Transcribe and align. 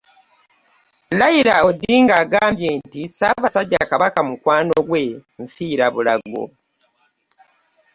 Raila 1.19 1.53
Odinga 1.69 2.13
agambye 2.23 2.69
nti 2.81 3.01
ssaabasajja 3.09 3.81
Kabaka 3.91 4.19
mukwano 4.27 4.75
gwe 4.87 5.03
nfiira 5.43 5.85
bulago 5.93 6.43